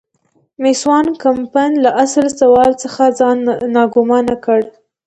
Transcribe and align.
مېس 0.61 0.81
وان 0.89 1.05
کمپن 1.23 1.69
له 1.83 1.89
اصل 2.03 2.25
سوال 2.39 2.71
څخه 2.83 3.03
ځان 3.19 3.37
ناګومانه 3.75 4.35
کړ. 4.45 4.61